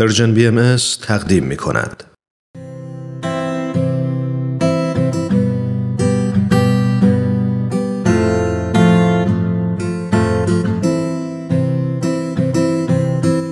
پرژن 0.00 0.34
بی 0.34 0.46
ام 0.46 0.76
تقدیم 1.02 1.44
می 1.44 1.56
کند. 1.56 2.04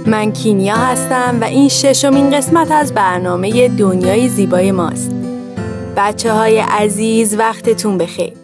من 0.06 0.32
کینیا 0.32 0.76
هستم 0.76 1.38
و 1.40 1.44
این 1.44 1.68
ششمین 1.68 2.30
قسمت 2.30 2.70
از 2.70 2.94
برنامه 2.94 3.68
دنیای 3.68 4.28
زیبای 4.28 4.72
ماست. 4.72 5.10
بچه 5.96 6.32
های 6.32 6.58
عزیز 6.58 7.34
وقتتون 7.34 7.98
بخیر. 7.98 8.37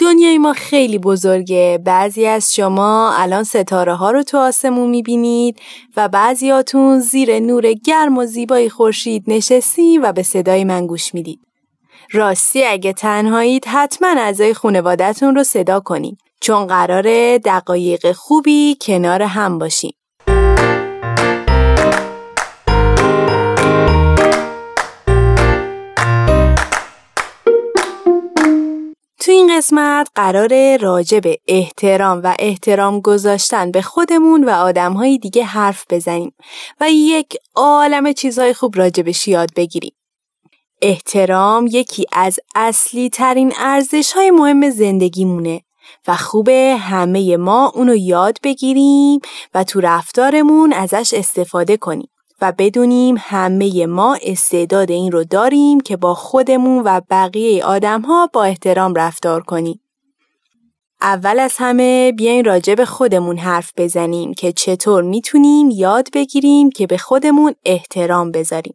دنیای 0.00 0.38
ما 0.38 0.52
خیلی 0.52 0.98
بزرگه. 0.98 1.80
بعضی 1.84 2.26
از 2.26 2.54
شما 2.54 3.12
الان 3.16 3.44
ستاره 3.44 3.94
ها 3.94 4.10
رو 4.10 4.22
تو 4.22 4.38
آسمون 4.38 4.90
می‌بینید 4.90 5.60
و 5.96 6.08
بعضیاتون 6.08 7.00
زیر 7.00 7.40
نور 7.40 7.72
گرم 7.72 8.18
و 8.18 8.26
زیبای 8.26 8.68
خورشید 8.68 9.24
نشستی 9.26 9.98
و 9.98 10.12
به 10.12 10.22
صدای 10.22 10.64
من 10.64 10.86
گوش 10.86 11.14
می‌دید. 11.14 11.40
راستی 12.12 12.64
اگه 12.64 12.92
تنهایید 12.92 13.64
حتما 13.66 14.08
اعضای 14.08 14.54
خانوادهتون 14.54 15.34
رو 15.34 15.44
صدا 15.44 15.80
کنید 15.80 16.18
چون 16.40 16.66
قراره 16.66 17.38
دقایق 17.38 18.12
خوبی 18.12 18.76
کنار 18.80 19.22
هم 19.22 19.58
باشیم. 19.58 19.92
قسمت 29.66 30.10
قرار 30.14 30.76
راجع 30.76 31.20
به 31.20 31.38
احترام 31.48 32.20
و 32.24 32.34
احترام 32.38 33.00
گذاشتن 33.00 33.70
به 33.70 33.82
خودمون 33.82 34.44
و 34.44 34.50
آدمهای 34.50 35.18
دیگه 35.18 35.44
حرف 35.44 35.84
بزنیم 35.90 36.34
و 36.80 36.90
یک 36.90 37.36
عالم 37.54 38.12
چیزهای 38.12 38.54
خوب 38.54 38.78
راجبش 38.78 39.28
یاد 39.28 39.48
بگیریم. 39.56 39.92
احترام 40.82 41.66
یکی 41.72 42.06
از 42.12 42.38
اصلی 42.54 43.10
ترین 43.10 43.52
ارزش 43.58 44.12
های 44.12 44.30
مهم 44.30 44.70
زندگیمونه 44.70 45.60
و 46.08 46.16
خوبه 46.16 46.76
همه 46.80 47.36
ما 47.36 47.72
اونو 47.74 47.96
یاد 47.96 48.38
بگیریم 48.42 49.20
و 49.54 49.64
تو 49.64 49.80
رفتارمون 49.80 50.72
ازش 50.72 51.14
استفاده 51.14 51.76
کنیم. 51.76 52.08
و 52.40 52.52
بدونیم 52.58 53.16
همه 53.18 53.86
ما 53.86 54.18
استعداد 54.22 54.90
این 54.90 55.12
رو 55.12 55.24
داریم 55.24 55.80
که 55.80 55.96
با 55.96 56.14
خودمون 56.14 56.82
و 56.84 57.00
بقیه 57.10 57.64
آدم 57.64 58.00
ها 58.00 58.30
با 58.32 58.44
احترام 58.44 58.94
رفتار 58.94 59.42
کنیم. 59.42 59.80
اول 61.00 61.38
از 61.38 61.54
همه 61.58 62.12
بیاین 62.12 62.44
راجع 62.44 62.74
به 62.74 62.84
خودمون 62.84 63.38
حرف 63.38 63.72
بزنیم 63.76 64.34
که 64.34 64.52
چطور 64.52 65.02
می‌تونیم 65.02 65.70
یاد 65.70 66.08
بگیریم 66.12 66.70
که 66.70 66.86
به 66.86 66.98
خودمون 66.98 67.54
احترام 67.64 68.30
بذاریم. 68.32 68.74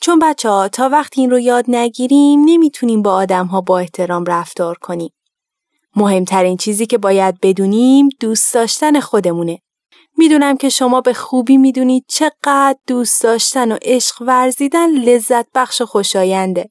چون 0.00 0.18
بچه 0.18 0.48
ها 0.48 0.68
تا 0.68 0.88
وقتی 0.88 1.20
این 1.20 1.30
رو 1.30 1.38
یاد 1.38 1.64
نگیریم 1.68 2.40
نمی‌تونیم 2.44 3.02
با 3.02 3.12
آدم 3.14 3.46
ها 3.46 3.60
با 3.60 3.78
احترام 3.78 4.24
رفتار 4.24 4.78
کنیم. 4.78 5.10
مهمترین 5.96 6.56
چیزی 6.56 6.86
که 6.86 6.98
باید 6.98 7.40
بدونیم 7.42 8.08
دوست 8.20 8.54
داشتن 8.54 9.00
خودمونه. 9.00 9.58
می‌دونم 10.16 10.56
که 10.56 10.68
شما 10.68 11.00
به 11.00 11.12
خوبی 11.12 11.56
می‌دونید 11.56 12.04
چقدر 12.08 12.76
دوست 12.86 13.22
داشتن 13.22 13.72
و 13.72 13.78
عشق 13.82 14.22
ورزیدن 14.22 14.90
لذت 14.90 15.46
بخش 15.54 15.80
و 15.80 15.86
خوشاینده. 15.86 16.70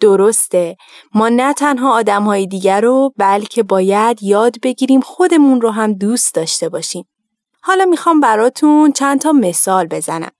درسته 0.00 0.76
ما 1.14 1.28
نه 1.28 1.54
تنها 1.54 1.92
آدم 1.92 2.22
های 2.22 2.46
دیگر 2.46 2.80
رو 2.80 3.12
بلکه 3.16 3.62
باید 3.62 4.22
یاد 4.22 4.60
بگیریم 4.62 5.00
خودمون 5.00 5.60
رو 5.60 5.70
هم 5.70 5.92
دوست 5.92 6.34
داشته 6.34 6.68
باشیم. 6.68 7.04
حالا 7.62 7.84
می‌خوام 7.84 8.20
براتون 8.20 8.92
چند 8.92 9.20
تا 9.20 9.32
مثال 9.32 9.86
بزنم. 9.86 10.30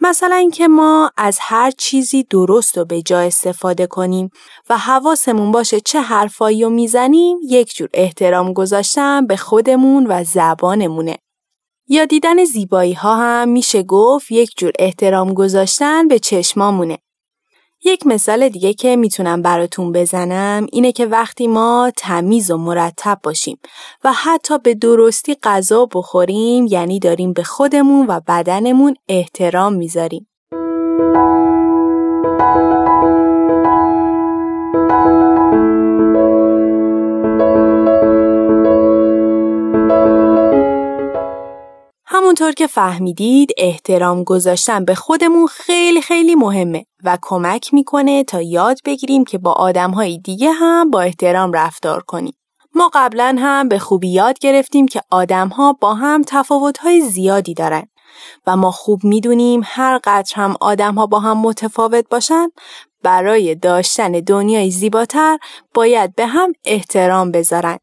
مثلا 0.00 0.36
اینکه 0.36 0.68
ما 0.68 1.10
از 1.16 1.38
هر 1.40 1.70
چیزی 1.70 2.22
درست 2.22 2.78
و 2.78 2.84
به 2.84 3.02
جا 3.02 3.20
استفاده 3.20 3.86
کنیم 3.86 4.30
و 4.70 4.78
حواسمون 4.78 5.52
باشه 5.52 5.80
چه 5.80 6.00
حرفایی 6.00 6.64
رو 6.64 6.70
می‌زنیم 6.70 7.38
یک 7.48 7.74
جور 7.74 7.88
احترام 7.94 8.52
گذاشتن 8.52 9.26
به 9.26 9.36
خودمون 9.36 10.06
و 10.06 10.24
زبانمونه. 10.24 11.16
یا 11.88 12.04
دیدن 12.04 12.44
زیبایی 12.44 12.92
ها 12.92 13.16
هم 13.16 13.48
میشه 13.48 13.82
گفت 13.82 14.30
یک 14.30 14.50
جور 14.56 14.72
احترام 14.78 15.34
گذاشتن 15.34 16.08
به 16.08 16.18
چشمامونه. 16.18 16.98
یک 17.84 18.06
مثال 18.06 18.48
دیگه 18.48 18.74
که 18.74 18.96
می‌تونم 18.96 19.42
براتون 19.42 19.92
بزنم 19.92 20.66
اینه 20.72 20.92
که 20.92 21.06
وقتی 21.06 21.46
ما 21.46 21.92
تمیز 21.96 22.50
و 22.50 22.56
مرتب 22.56 23.18
باشیم 23.22 23.58
و 24.04 24.12
حتی 24.12 24.58
به 24.58 24.74
درستی 24.74 25.36
غذا 25.42 25.86
بخوریم 25.94 26.66
یعنی 26.66 26.98
داریم 26.98 27.32
به 27.32 27.42
خودمون 27.42 28.06
و 28.06 28.20
بدنمون 28.28 28.94
احترام 29.08 29.74
می‌ذاریم. 29.74 30.26
همونطور 42.36 42.54
که 42.54 42.66
فهمیدید 42.66 43.50
احترام 43.58 44.24
گذاشتن 44.24 44.84
به 44.84 44.94
خودمون 44.94 45.46
خیلی 45.46 46.02
خیلی 46.02 46.34
مهمه 46.34 46.86
و 47.04 47.18
کمک 47.22 47.74
می‌کنه 47.74 48.24
تا 48.24 48.42
یاد 48.42 48.78
بگیریم 48.84 49.24
که 49.24 49.38
با 49.38 49.52
آدمهای 49.52 50.18
دیگه 50.18 50.50
هم 50.50 50.90
با 50.90 51.00
احترام 51.00 51.52
رفتار 51.52 52.02
کنیم. 52.02 52.32
ما 52.74 52.90
قبلا 52.94 53.36
هم 53.38 53.68
به 53.68 53.78
خوبی 53.78 54.08
یاد 54.08 54.38
گرفتیم 54.38 54.88
که 54.88 55.00
آدمها 55.10 55.72
با 55.72 55.94
هم 55.94 56.22
تفاوتهای 56.26 57.00
زیادی 57.00 57.54
دارن 57.54 57.86
و 58.46 58.56
ما 58.56 58.70
خوب 58.70 59.04
می‌دونیم 59.04 59.60
هر 59.64 60.00
قدر 60.04 60.32
هم 60.34 60.56
آدمها 60.60 61.06
با 61.06 61.20
هم 61.20 61.38
متفاوت 61.38 62.08
باشن 62.08 62.48
برای 63.02 63.54
داشتن 63.54 64.12
دنیای 64.12 64.70
زیباتر 64.70 65.38
باید 65.74 66.14
به 66.14 66.26
هم 66.26 66.52
احترام 66.64 67.30
بذارن. 67.30 67.78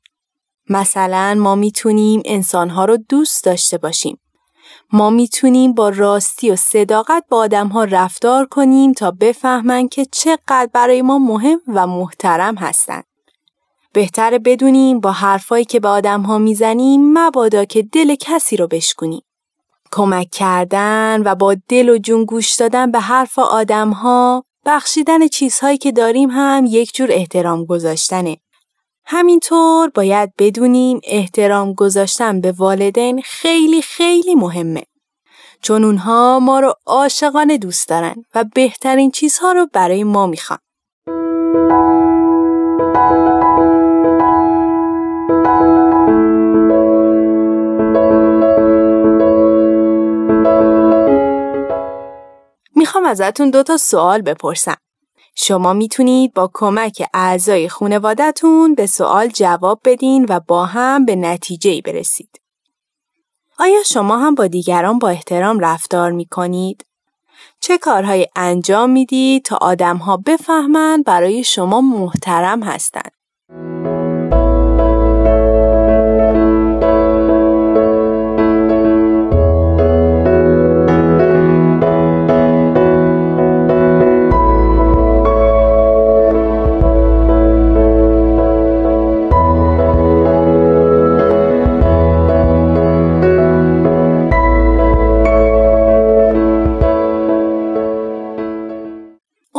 مثلا 0.70 1.36
ما 1.40 1.56
می‌تونیم 1.56 2.22
انسانها 2.26 2.86
رو 2.86 2.98
دوست 3.10 3.44
داشته 3.44 3.78
باشیم 3.78 4.20
ما 4.96 5.10
می‌تونیم 5.10 5.74
با 5.74 5.90
راستی 5.90 6.52
و 6.52 6.56
صداقت 6.56 7.24
با 7.30 7.38
آدم 7.38 7.68
ها 7.68 7.84
رفتار 7.84 8.46
کنیم 8.46 8.94
تا 8.94 9.12
بفهمن 9.12 9.88
که 9.88 10.06
چقدر 10.06 10.70
برای 10.74 11.02
ما 11.02 11.20
مهم 11.20 11.62
و 11.68 11.88
محترم 11.88 12.56
هستند. 12.56 13.04
بهتره 13.94 14.40
بدونیم 14.40 15.00
با 15.00 15.12
حرفایی 15.12 15.66
که 15.66 15.80
به 15.80 15.88
آدم 15.88 16.22
ها 16.22 16.38
می‌زنیم 16.38 17.18
مبادا 17.18 17.66
که 17.66 17.82
دل 17.82 18.16
کسی 18.16 18.58
رو 18.58 18.68
بشکنیم. 18.68 19.22
کمک 19.92 20.30
کردن 20.32 21.22
و 21.26 21.36
با 21.36 21.56
دل 21.70 21.90
و 21.90 21.98
جون 21.98 22.26
گوش 22.26 22.54
دادن 22.54 22.92
به 22.92 23.00
حرف 23.00 23.40
آدم 23.40 23.90
ها 23.90 24.44
بخشیدن 24.66 25.28
چیزهایی 25.28 25.78
که 25.78 25.92
داریم 25.92 26.30
هم 26.30 26.66
یک 26.70 26.96
جور 26.96 27.12
احترام 27.12 27.66
گذاشتنه. 27.66 28.38
همینطور 29.06 29.90
باید 29.90 30.34
بدونیم 30.38 31.02
احترام 31.04 31.74
گذاشتن 31.74 32.42
به 32.42 32.52
والدین 32.52 33.22
خیلی 33.22 33.82
خیلی 33.82 34.36
مهمه. 34.36 34.84
چون 35.62 35.84
اونها 35.84 36.40
ما 36.40 36.60
رو 36.60 36.74
عاشقانه 36.86 37.58
دوست 37.58 37.90
دارن 37.90 38.16
و 38.36 38.44
بهترین 38.56 39.12
چیزها 39.12 39.52
رو 39.52 39.68
برای 39.74 40.04
ما 40.04 40.28
می‌خوان. 40.28 40.60
می‌خوام 52.76 53.06
ازتون 53.06 53.50
دو 53.50 53.64
تا 53.64 53.78
سوال 53.78 54.22
بپرسم. 54.22 54.76
شما 55.36 55.74
می‌تونید 55.74 56.34
با 56.34 56.50
کمک 56.54 57.04
اعضای 57.14 57.70
خانوادهتون 57.70 58.76
به 58.76 58.86
سوال 58.86 59.28
جواب 59.28 59.80
بدین 59.86 60.26
و 60.30 60.40
با 60.40 60.66
هم 60.66 61.06
به 61.06 61.16
نتیجه 61.16 61.82
برسید. 61.82 62.42
آیا 63.60 63.84
شما 63.84 64.18
هم 64.18 64.36
با 64.36 64.48
دیگران 64.48 65.00
با 65.00 65.10
احترام 65.10 65.60
رفتار 65.60 66.12
می‌کنید؟ 66.12 66.86
چه 67.60 67.78
کارهای 67.78 68.28
انجام 68.36 68.90
می‌دید 68.90 69.46
تا 69.46 69.58
آدمها 69.62 70.18
بفهمند 70.18 71.04
برای 71.04 71.44
شما 71.44 71.82
محترم 71.82 72.64
هستند؟ 72.64 73.13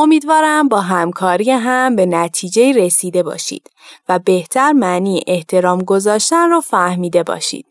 امیدوارم 0.05 0.67
با 0.67 0.81
همکاری 0.81 1.51
هم 1.51 1.95
به 1.95 2.05
نتیجه 2.05 2.71
رسیده 2.71 3.23
باشید 3.23 3.69
و 4.09 4.19
بهتر 4.19 4.71
معنی 4.71 5.23
احترام 5.27 5.83
گذاشتن 5.83 6.49
رو 6.49 6.61
فهمیده 6.61 7.23
باشید. 7.23 7.65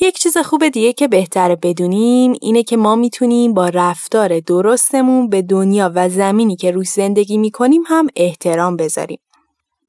یک 0.00 0.18
چیز 0.18 0.38
خوب 0.38 0.68
دیگه 0.68 0.92
که 0.92 1.08
بهتره 1.08 1.56
بدونیم 1.56 2.32
اینه 2.40 2.62
که 2.62 2.76
ما 2.76 2.96
می‌تونیم 2.96 3.54
با 3.54 3.68
رفتار 3.68 4.40
درستمون 4.40 5.28
به 5.28 5.42
دنیا 5.42 5.92
و 5.94 6.08
زمینی 6.08 6.56
که 6.56 6.70
روش 6.70 6.88
زندگی 6.88 7.38
می‌کنیم 7.38 7.82
هم 7.86 8.06
احترام 8.16 8.76
بذاریم. 8.76 9.18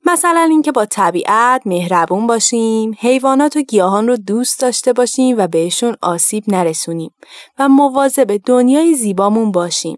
مثلا 0.06 0.48
اینکه 0.50 0.72
با 0.72 0.86
طبیعت 0.86 1.62
مهربون 1.66 2.28
باشیم، 2.28 2.96
حیوانات 3.00 3.56
و 3.56 3.62
گیاهان 3.62 4.08
رو 4.08 4.18
دوست 4.18 4.60
داشته 4.60 4.94
باشیم 4.94 5.38
و 5.38 5.48
بهشون 5.48 5.96
آسیب 6.02 6.44
نرسونیم 6.48 7.12
و 7.60 7.70
مواظب 7.70 8.38
دنیای 8.46 8.94
زیبامون 8.94 9.52
باشیم 9.52 9.98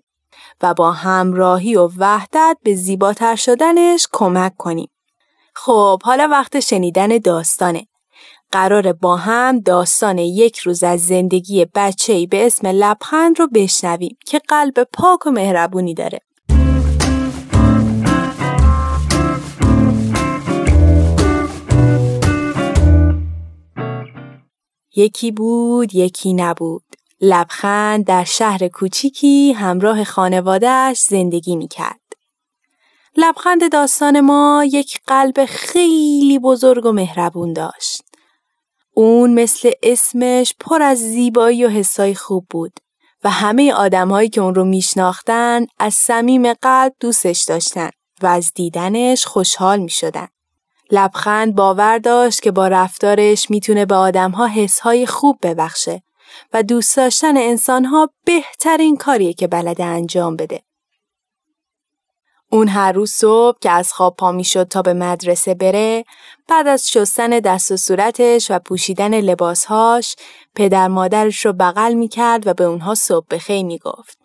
و 0.62 0.74
با 0.74 0.92
همراهی 0.92 1.76
و 1.76 1.90
وحدت 1.98 2.58
به 2.64 2.76
زیباتر 2.76 3.36
شدنش 3.36 4.08
کمک 4.12 4.58
کنیم. 4.58 4.90
خب 5.56 6.02
حالا 6.04 6.28
وقت 6.32 6.60
شنیدن 6.60 7.18
داستانه. 7.18 7.88
قرار 8.52 8.94
با 8.94 9.16
هم 9.16 9.60
داستان 9.60 10.18
یک 10.18 10.58
روز 10.58 10.84
از 10.84 11.06
زندگی 11.06 11.66
بچه‌ای 11.76 12.28
به 12.28 12.46
اسم 12.46 12.68
لبخند 12.68 13.40
رو 13.40 13.48
بشنویم 13.48 14.18
که 14.26 14.40
قلب 14.40 14.84
پاک 14.94 15.28
و 15.28 15.32
مهربونی 15.32 15.94
داره. 15.94 16.20
یکی 24.96 25.32
بود 25.32 25.96
یکی 25.96 26.34
نبود. 26.34 26.84
لبخند 27.26 28.06
در 28.06 28.24
شهر 28.24 28.68
کوچیکی 28.68 29.54
همراه 29.54 30.04
خانوادهش 30.04 31.00
زندگی 31.00 31.56
می‌کرد. 31.56 32.00
لبخند 33.18 33.72
داستان 33.72 34.20
ما 34.20 34.66
یک 34.72 35.00
قلب 35.08 35.46
خیلی 35.46 36.40
بزرگ 36.40 36.86
و 36.86 36.92
مهربون 36.92 37.54
داشت. 37.54 38.02
اون 38.94 39.34
مثل 39.34 39.72
اسمش 39.84 40.54
پر 40.60 40.82
از 40.82 40.98
زیبایی 40.98 41.66
و 41.66 41.70
حسای 41.70 42.16
خوب 42.16 42.46
بود 42.50 42.74
و 43.24 43.30
همه 43.30 43.74
آدمهایی 43.74 44.30
که 44.30 44.42
اون 44.42 44.56
رو 44.56 44.64
میشناختن 44.64 45.66
از 45.80 45.94
صمیم 45.94 46.54
قلب 46.54 46.94
دوستش 47.00 47.44
داشتن 47.44 47.90
و 48.22 48.28
از 48.28 48.52
دیدنش 48.56 49.26
خوشحال 49.26 49.80
می 49.80 49.90
شدن. 49.90 50.28
لبخند 50.92 51.56
باور 51.56 51.98
داشت 51.98 52.42
که 52.42 52.52
با 52.52 52.68
رفتارش 52.68 53.50
می‌تونه 53.50 53.86
به 53.86 53.96
آدمها 53.96 54.48
حسهای 54.48 55.06
خوب 55.06 55.40
ببخشه 55.42 56.04
و 56.54 56.64
دوست 56.64 56.98
داشتن 56.98 57.38
انسانها 57.38 58.10
بهترین 58.26 58.98
کاریه 58.98 59.34
که 59.34 59.48
بلده 59.48 59.84
انجام 59.84 60.36
بده. 60.36 60.64
اون 62.52 62.68
هر 62.68 62.92
روز 62.92 63.12
صبح 63.12 63.58
که 63.62 63.72
از 63.72 63.94
خواب 63.94 64.16
پا 64.16 64.32
می 64.32 64.44
شد 64.44 64.64
تا 64.64 64.82
به 64.82 64.94
مدرسه 64.94 65.54
بره 65.54 66.04
بعد 66.50 66.68
از 66.68 66.90
شستن 66.90 67.30
دست 67.30 67.72
و 67.72 67.78
صورتش 67.78 68.52
و 68.52 68.60
پوشیدن 68.60 69.22
لباسهاش 69.22 70.16
پدر 70.56 70.88
مادرش 70.88 71.46
رو 71.46 71.54
بغل 71.54 71.94
می 71.94 72.08
کرد 72.08 72.48
و 72.48 72.54
به 72.54 72.64
اونها 72.64 72.96
صبح 72.96 73.26
بخیر 73.32 73.66
می 73.66 73.80
گفت. 73.80 74.18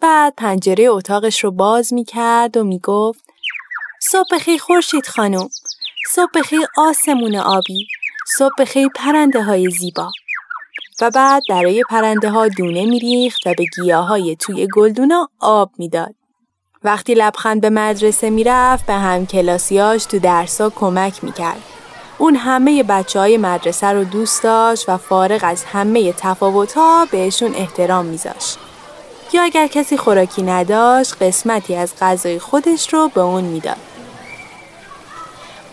بعد 0.00 0.34
پنجره 0.36 0.84
اتاقش 0.84 1.44
رو 1.44 1.50
باز 1.50 1.92
می 1.92 2.04
کرد 2.04 2.56
و 2.56 2.64
می 2.64 2.78
گفت 2.78 3.24
صبح 4.02 4.28
بخیر 4.32 4.60
خورشید 4.60 5.06
خانم 5.06 5.48
صبح 6.10 6.30
بخیر 6.34 6.60
آسمون 6.76 7.36
آبی 7.36 7.86
صبح 8.38 8.54
بخیر 8.58 8.88
پرنده 8.94 9.42
های 9.42 9.70
زیبا 9.70 10.10
و 11.00 11.10
بعد 11.10 11.42
برای 11.48 11.82
پرنده 11.90 12.30
ها 12.30 12.48
دونه 12.48 12.86
میریخت 12.86 13.46
و 13.46 13.54
به 13.54 13.64
گیاه 13.64 14.06
های 14.06 14.36
توی 14.36 14.68
گلدونا 14.74 15.28
آب 15.40 15.70
می‌داد. 15.78 16.14
وقتی 16.84 17.14
لبخند 17.14 17.60
به 17.60 17.70
مدرسه 17.70 18.30
می‌رفت 18.30 18.86
به 18.86 18.92
هم 18.92 19.26
کلاسیاش 19.26 20.04
تو 20.04 20.18
درسا 20.18 20.70
کمک 20.70 21.24
می‌کرد. 21.24 21.62
اون 22.18 22.36
همه 22.36 22.82
بچه 22.82 23.18
های 23.18 23.36
مدرسه 23.36 23.86
رو 23.86 24.04
دوست 24.04 24.42
داشت 24.42 24.88
و 24.88 24.96
فارغ 24.96 25.40
از 25.42 25.64
همه 25.64 26.12
تفاوت 26.12 26.72
ها 26.72 27.06
بهشون 27.10 27.54
احترام 27.54 28.06
میذاشت. 28.06 28.58
یا 29.32 29.42
اگر 29.42 29.66
کسی 29.66 29.96
خوراکی 29.96 30.42
نداشت 30.42 31.22
قسمتی 31.22 31.74
از 31.74 31.92
غذای 32.00 32.38
خودش 32.38 32.94
رو 32.94 33.10
به 33.14 33.20
اون 33.20 33.44
می‌داد. 33.44 33.95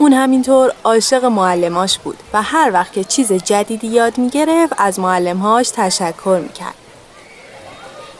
اون 0.03 0.13
همینطور 0.13 0.73
عاشق 0.83 1.25
معلماش 1.25 1.99
بود 1.99 2.17
و 2.33 2.41
هر 2.41 2.71
وقت 2.73 2.93
که 2.93 3.03
چیز 3.03 3.33
جدیدی 3.33 3.87
یاد 3.87 4.17
می‌گرفت 4.17 4.73
از 4.77 4.99
معلمهاش 4.99 5.69
تشکر 5.69 6.39
می‌کرد. 6.43 6.75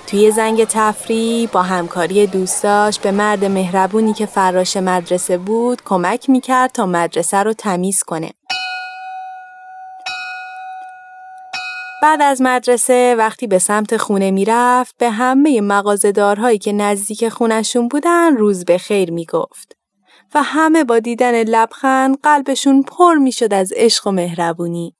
توی 0.07 0.31
زنگ 0.31 0.63
تفریح 0.63 1.50
با 1.51 1.62
همکاری 1.62 2.27
دوستاش 2.27 3.00
به 3.00 3.12
مرد 3.12 3.45
مهربونی 3.45 4.13
که 4.13 4.25
فراش 4.25 4.77
مدرسه 4.77 5.38
بود 5.38 5.81
کمک 5.85 6.30
می‌کرد 6.30 6.71
تا 6.71 6.85
مدرسه 6.85 7.38
رو 7.38 7.53
تمیز 7.53 8.03
کنه. 8.03 8.31
بعد 12.01 12.21
از 12.21 12.41
مدرسه 12.41 13.15
وقتی 13.18 13.47
به 13.47 13.59
سمت 13.59 13.97
خونه 13.97 14.31
می‌رفت 14.31 14.95
به 14.97 15.09
همه 15.09 15.62
مغازدارهایی 15.62 16.57
که 16.57 16.71
نزدیک 16.74 17.29
خونشون 17.29 17.88
بودن 17.88 18.38
روز 18.38 18.65
به 18.65 18.77
خیر 18.77 19.12
می‌گفت 19.12 19.82
و 20.35 20.44
همه 20.44 20.83
با 20.83 21.00
دیدن 21.00 21.44
لبخند 21.44 22.18
قلبشون 22.24 22.83
پر 22.83 23.15
می‌شد 23.15 23.53
از 23.53 23.74
عشق 23.75 24.07
و 24.07 24.12
مهربونی. 24.12 24.95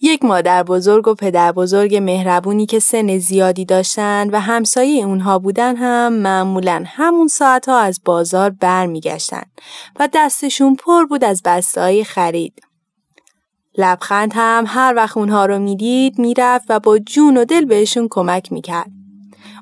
یک 0.00 0.24
مادر 0.24 0.62
بزرگ 0.62 1.08
و 1.08 1.14
پدر 1.14 1.52
بزرگ 1.52 1.96
مهربونی 1.96 2.66
که 2.66 2.78
سن 2.78 3.18
زیادی 3.18 3.64
داشتن 3.64 4.30
و 4.30 4.40
همسایه 4.40 5.04
اونها 5.04 5.38
بودن 5.38 5.76
هم 5.76 6.12
معمولا 6.12 6.84
همون 6.86 7.28
ساعتها 7.28 7.78
از 7.78 8.00
بازار 8.04 8.50
برمیگشتن 8.50 9.42
و 10.00 10.08
دستشون 10.14 10.74
پر 10.74 11.04
بود 11.04 11.24
از 11.24 11.42
بسته‌های 11.44 12.04
خرید. 12.04 12.62
لبخند 13.78 14.32
هم 14.34 14.64
هر 14.66 14.92
وقت 14.96 15.16
اونها 15.16 15.46
رو 15.46 15.58
می‌دید 15.58 16.18
می‌رفت 16.18 16.66
و 16.68 16.80
با 16.80 16.98
جون 16.98 17.36
و 17.36 17.44
دل 17.44 17.64
بهشون 17.64 18.08
کمک 18.10 18.52
می‌کرد. 18.52 18.90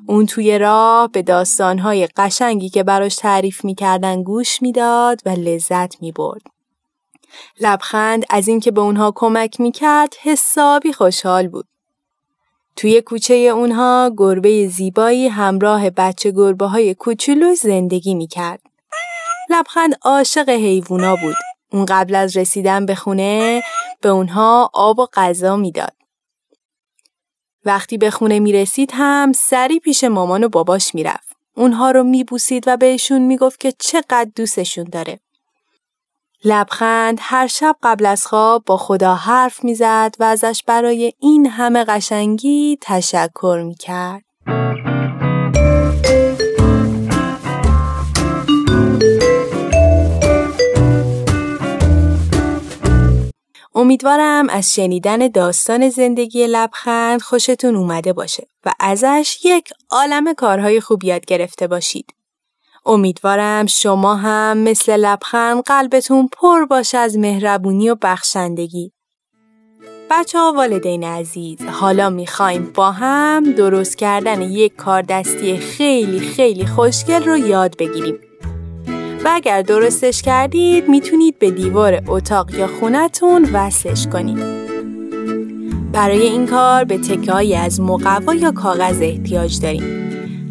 اون 0.07 0.25
توی 0.25 0.59
راه 0.59 1.07
به 1.11 1.21
داستانهای 1.21 2.07
قشنگی 2.07 2.69
که 2.69 2.83
براش 2.83 3.15
تعریف 3.15 3.65
می‌کردن 3.65 4.23
گوش 4.23 4.61
می‌داد 4.61 5.21
و 5.25 5.29
لذت 5.29 6.01
می‌برد. 6.01 6.41
لبخند 7.61 8.25
از 8.29 8.47
اینکه 8.47 8.71
به 8.71 8.81
اونها 8.81 9.13
کمک 9.15 9.59
می‌کرد 9.59 10.13
حسابی 10.21 10.93
خوشحال 10.93 11.47
بود. 11.47 11.67
توی 12.75 13.01
کوچه 13.01 13.33
اونها 13.33 14.11
گربه 14.17 14.67
زیبایی 14.67 15.27
همراه 15.27 15.89
بچه 15.89 16.31
گربه 16.31 16.65
های 16.65 16.93
کوچولو 16.93 17.55
زندگی 17.55 18.15
می‌کرد. 18.15 18.61
لبخند 19.49 19.95
عاشق 20.01 20.49
حیوونا 20.49 21.15
بود. 21.15 21.35
اون 21.71 21.85
قبل 21.85 22.15
از 22.15 22.37
رسیدن 22.37 22.85
به 22.85 22.95
خونه 22.95 23.63
به 24.01 24.09
اونها 24.09 24.69
آب 24.73 24.99
و 24.99 25.07
غذا 25.13 25.55
می‌داد. 25.55 25.93
وقتی 27.65 27.97
به 27.97 28.11
خونه 28.11 28.39
می 28.39 28.53
رسید 28.53 28.91
هم 28.93 29.31
سری 29.33 29.79
پیش 29.79 30.03
مامان 30.03 30.43
و 30.43 30.49
باباش 30.49 30.95
می‌رفت. 30.95 31.35
اونها 31.55 31.91
رو 31.91 32.03
میبوسید 32.03 32.63
و 32.67 32.77
بهشون 32.77 33.21
می‌گفت 33.21 33.59
که 33.59 33.73
چقدر 33.79 34.31
دوستشون 34.35 34.83
داره. 34.83 35.19
لبخند 36.43 37.17
هر 37.21 37.47
شب 37.47 37.75
قبل 37.83 38.05
از 38.05 38.27
خواب 38.27 38.63
با 38.65 38.77
خدا 38.77 39.15
حرف 39.15 39.63
می‌زد 39.63 40.15
و 40.19 40.23
ازش 40.23 40.63
برای 40.67 41.13
این 41.19 41.47
همه 41.47 41.83
قشنگی 41.83 42.77
تشکر 42.81 43.61
می‌کرد. 43.65 44.26
امیدوارم 53.77 54.49
از 54.49 54.73
شنیدن 54.73 55.27
داستان 55.27 55.89
زندگی 55.89 56.47
لبخند 56.47 57.21
خوشتون 57.21 57.75
اومده 57.75 58.13
باشه 58.13 58.47
و 58.65 58.71
ازش 58.79 59.37
یک 59.43 59.69
عالم 59.89 60.33
کارهای 60.33 60.81
خوب 60.81 61.03
یاد 61.03 61.25
گرفته 61.25 61.67
باشید. 61.67 62.13
امیدوارم 62.85 63.65
شما 63.65 64.15
هم 64.15 64.57
مثل 64.57 64.97
لبخند 64.97 65.63
قلبتون 65.63 66.29
پر 66.31 66.65
باشه 66.65 66.97
از 66.97 67.17
مهربونی 67.17 67.89
و 67.89 67.95
بخشندگی. 68.01 68.91
بچه 70.09 70.39
ها 70.39 70.53
والدین 70.53 71.03
عزیز 71.03 71.61
حالا 71.61 72.09
می‌خوایم 72.09 72.71
با 72.75 72.91
هم 72.91 73.51
درست 73.51 73.97
کردن 73.97 74.41
یک 74.41 74.75
کار 74.75 75.01
دستی 75.01 75.57
خیلی 75.57 76.19
خیلی 76.19 76.65
خوشگل 76.65 77.23
رو 77.23 77.37
یاد 77.37 77.77
بگیریم. 77.77 78.26
و 79.27 79.29
اگر 79.33 79.61
درستش 79.61 80.21
کردید 80.21 80.89
می‌تونید 80.89 81.39
به 81.39 81.51
دیوار 81.51 82.01
اتاق 82.07 82.55
یا 82.55 82.67
خونتون 82.67 83.49
وصلش 83.53 84.07
کنید. 84.07 84.43
برای 85.91 86.21
این 86.21 86.45
کار 86.45 86.83
به 86.83 86.97
تکه 86.97 87.57
از 87.59 87.81
مقوا 87.81 88.35
یا 88.35 88.51
کاغذ 88.51 89.01
احتیاج 89.01 89.61
داریم. 89.61 89.83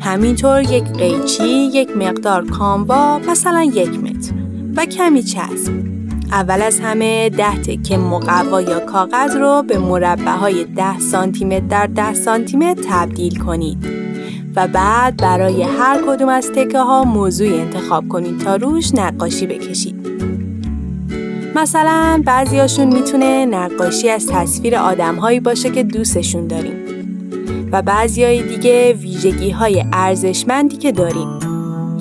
همینطور 0.00 0.62
یک 0.62 0.84
قیچی، 0.84 1.48
یک 1.48 1.96
مقدار 1.96 2.46
کاموا 2.46 3.18
مثلا 3.18 3.62
یک 3.62 3.88
متر 3.88 4.32
و 4.76 4.86
کمی 4.86 5.22
چسب. 5.22 5.72
اول 6.32 6.62
از 6.62 6.80
همه 6.80 7.28
ده 7.28 7.56
تکه 7.56 7.96
مقوا 7.96 8.60
یا 8.60 8.80
کاغذ 8.80 9.36
رو 9.36 9.62
به 9.68 9.78
مربع 9.78 10.32
های 10.32 10.64
10 10.64 10.98
سانتی 10.98 11.44
متر 11.44 11.66
در 11.66 11.86
10 11.86 12.14
سانتی 12.14 12.56
متر 12.56 12.82
تبدیل 12.88 13.38
کنید 13.38 14.06
و 14.56 14.68
بعد 14.68 15.16
برای 15.16 15.62
هر 15.62 16.02
کدوم 16.06 16.28
از 16.28 16.52
تکه 16.52 16.78
ها 16.78 17.04
موضوعی 17.04 17.60
انتخاب 17.60 18.08
کنید 18.08 18.38
تا 18.38 18.56
روش 18.56 18.94
نقاشی 18.94 19.46
بکشید. 19.46 20.06
مثلا 21.54 22.22
بعضیاشون 22.24 22.86
می‌تونه 22.86 23.46
نقاشی 23.46 24.08
از 24.08 24.26
تصویر 24.26 24.76
آدمهایی 24.76 25.40
باشه 25.40 25.70
که 25.70 25.82
دوستشون 25.82 26.46
داریم 26.46 26.76
و 27.72 27.82
بعضی 27.82 28.42
دیگه 28.42 28.92
ویژگی 28.92 29.50
های 29.50 29.84
ارزشمندی 29.92 30.76
که 30.76 30.92
داریم 30.92 31.28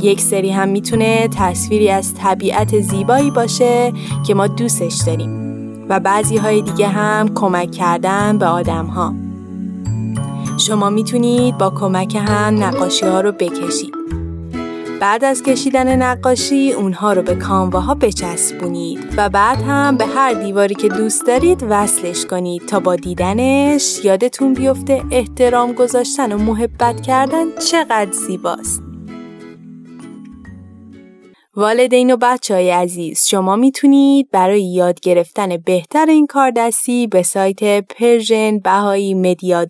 یک 0.02 0.22
سری 0.22 0.50
هم 0.50 0.70
می‌تونه 0.70 1.28
تصویری 1.28 1.90
از 1.90 2.14
طبیعت 2.14 2.80
زیبایی 2.80 3.32
باشه 3.32 3.94
که 4.28 4.34
ما 4.34 4.48
دوستش 4.48 5.02
داریم 5.06 5.46
و 5.90 6.00
بعضی 6.00 6.38
های 6.38 6.62
دیگه 6.62 6.88
هم 6.88 7.34
کمک 7.34 7.72
کردن 7.72 8.38
به 8.38 8.46
آدم 8.46 8.86
ها. 8.86 9.25
شما 10.58 10.90
می‌تونید 10.90 11.58
با 11.58 11.70
کمک 11.70 12.16
هم 12.16 12.64
نقاشی 12.64 13.06
ها 13.06 13.22
رو 13.22 13.32
بکشید. 13.32 13.94
بعد 15.00 15.24
از 15.24 15.44
کشیدن 15.44 16.02
نقاشی 16.02 16.72
اونها 16.72 17.14
رو 17.14 17.22
به 17.22 17.36
کامواها 17.36 17.94
بچسبونید 17.96 19.00
و 19.18 19.30
بعد 19.30 19.62
هم 19.62 19.98
به 19.98 20.06
هر 20.06 20.34
دیواری 20.34 20.76
که 20.76 20.88
دوست 20.88 21.28
دارید 21.28 21.66
وصلش 21.70 22.26
کنید 22.26 22.66
تا 22.66 22.80
با 22.80 22.96
دیدنش 22.96 24.06
یادتون 24.06 24.54
بیفته 24.54 25.04
احترام 25.12 25.74
گذاشتن 25.74 26.32
و 26.32 26.38
محبت 26.38 27.02
کردن 27.02 27.46
چقدر 27.72 28.12
زیباست. 28.12 28.95
والدین 31.58 32.14
و 32.14 32.18
بچه 32.22 32.54
های 32.54 32.70
عزیز 32.70 33.26
شما 33.28 33.56
می‌تونید 33.56 34.30
برای 34.32 34.64
یاد 34.64 35.00
گرفتن 35.00 35.58
بهتر 35.58 36.06
این 36.06 36.28
کار 36.28 36.52
دستی 36.52 37.08
به 37.08 37.24
سایت 37.24 37.88
Persian 37.88 38.60
Bahá'í 38.60 39.14
Media 39.14 39.66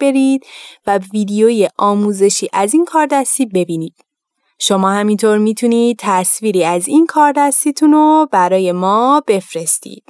برید 0.00 0.46
و 0.86 0.98
ویدیوی 1.12 1.68
آموزشی 1.78 2.48
از 2.52 2.74
این 2.74 2.84
کار 2.84 3.06
دستی 3.06 3.46
ببینید. 3.46 3.94
شما 4.58 4.90
همینطور 4.90 5.38
می‌تونید 5.38 5.96
تصویری 6.00 6.64
از 6.64 6.88
این 6.88 7.06
کار 7.06 7.32
دستیتون 7.36 7.92
رو 7.92 8.28
برای 8.32 8.72
ما 8.72 9.22
بفرستید. 9.26 10.04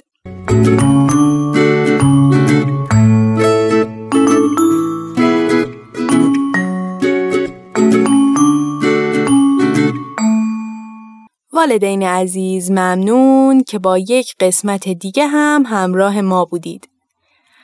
والدین 11.67 12.03
عزیز 12.03 12.71
ممنون 12.71 13.63
که 13.63 13.79
با 13.79 13.99
یک 13.99 14.35
قسمت 14.41 14.89
دیگه 14.89 15.27
هم 15.27 15.65
همراه 15.67 16.21
ما 16.21 16.45
بودید. 16.45 16.89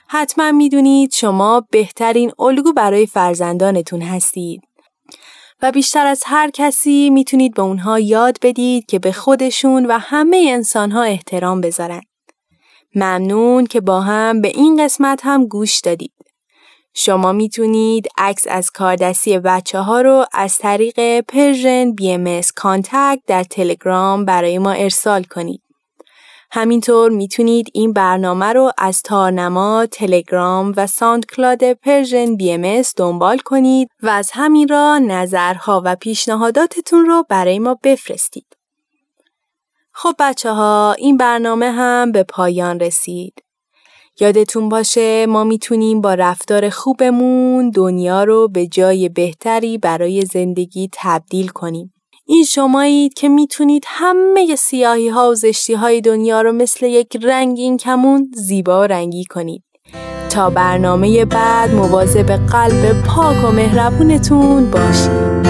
حتما 0.08 0.52
می‌دونید 0.52 1.12
شما 1.12 1.66
بهترین 1.70 2.32
الگو 2.38 2.72
برای 2.72 3.06
فرزندانتون 3.06 4.02
هستید. 4.02 4.62
و 5.62 5.72
بیشتر 5.72 6.06
از 6.06 6.22
هر 6.26 6.50
کسی 6.50 7.10
می‌تونید 7.10 7.54
به 7.54 7.62
اونها 7.62 7.98
یاد 7.98 8.38
بدید 8.42 8.86
که 8.86 8.98
به 8.98 9.12
خودشون 9.12 9.86
و 9.86 9.98
همه 9.98 10.46
انسانها 10.48 11.02
احترام 11.02 11.60
بذارن. 11.60 12.00
ممنون 12.94 13.66
که 13.66 13.80
با 13.80 14.00
هم 14.00 14.40
به 14.40 14.48
این 14.48 14.84
قسمت 14.84 15.20
هم 15.22 15.46
گوش 15.46 15.80
دادید. 15.80 16.12
شما 16.94 17.32
می‌تونید 17.32 18.08
عکس 18.18 18.46
از 18.50 18.70
کاردستی 18.70 19.38
بچه 19.38 19.78
ها 19.78 20.00
رو 20.00 20.26
از 20.32 20.56
طریق 20.56 21.20
Persian 21.20 21.92
BM 21.92 22.40
Contact 22.56 23.20
در 23.26 23.44
تلگرام 23.44 24.24
برای 24.24 24.58
ما 24.58 24.70
ارسال 24.70 25.24
کنید. 25.24 25.62
همینطور 26.50 27.10
می‌تونید 27.10 27.66
این 27.74 27.92
برنامه 27.92 28.46
رو 28.52 28.72
از 28.78 29.02
تارنما، 29.02 29.86
تلگرام 29.86 30.72
و 30.76 30.86
SoundCloud 30.86 31.72
Persian 31.72 32.36
BM 32.36 32.82
دنبال 32.96 33.38
کنید 33.38 33.88
و 34.02 34.08
از 34.08 34.30
همین 34.32 34.68
راه 34.68 34.98
نظرها 34.98 35.82
و 35.84 35.96
پیشنهاداتتون 35.96 37.06
رو 37.06 37.24
برای 37.28 37.58
ما 37.58 37.78
بفرستید. 37.84 38.56
خب 39.92 40.14
بچه 40.18 40.52
ها 40.52 40.94
این 40.98 41.16
برنامه 41.16 41.70
هم 41.70 42.12
به 42.12 42.22
پایان 42.22 42.80
رسید. 42.80 43.42
یادتون 44.22 44.68
باشه 44.68 45.26
ما 45.26 45.44
می‌تونیم 45.44 46.00
با 46.00 46.14
رفتار 46.14 46.70
خوبمون 46.70 47.70
دنیا 47.70 48.24
رو 48.24 48.48
به 48.48 48.66
جای 48.66 49.08
بهتری 49.08 49.78
برای 49.78 50.24
زندگی 50.24 50.88
تبدیل 50.92 51.48
کنیم. 51.48 51.94
این 52.26 52.44
شمایید 52.44 53.14
که 53.14 53.28
می‌تونید 53.28 53.84
همه 53.86 54.56
سیاهی 54.56 55.08
ها 55.08 55.30
و 55.30 55.34
زشتی 55.34 55.74
های 55.74 56.00
دنیا 56.00 56.42
رو 56.42 56.52
مثل 56.52 56.86
یک 56.86 57.16
رنگین 57.22 57.76
کمون 57.76 58.30
زیبا 58.34 58.80
و 58.80 58.84
رنگی 58.84 59.24
کنید. 59.24 59.62
تا 60.30 60.50
برنامه 60.50 61.24
بعد 61.24 61.70
به 62.26 62.36
قلب 62.36 63.02
پاک 63.06 63.44
و 63.44 63.52
مهربونتون 63.52 64.70
باشید. 64.70 65.42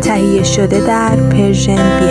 تهیه 0.00 0.44
شده 0.44 0.86
در 0.86 1.16
پرژن 1.30 2.00
بی 2.00 2.06